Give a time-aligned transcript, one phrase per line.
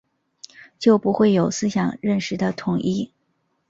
[0.79, 3.11] 就不会有思想认识的统一